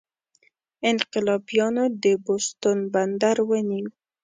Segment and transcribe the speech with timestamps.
[0.89, 3.87] انقلابیانو د بوستون بندر ونیو.